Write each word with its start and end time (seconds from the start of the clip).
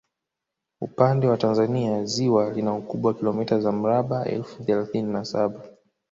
Upande 0.81 1.27
wa 1.27 1.37
Tanzania 1.37 2.05
ziwa 2.05 2.49
lina 2.53 2.73
ukubwa 2.75 3.07
wa 3.11 3.17
kilomita 3.17 3.59
za 3.59 3.71
mraba 3.71 4.25
elfu 4.25 4.63
thelathini 4.63 5.13
na 5.13 5.25
saba 5.25 5.61